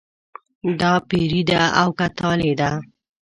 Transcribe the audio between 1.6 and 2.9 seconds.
او که طالع ده.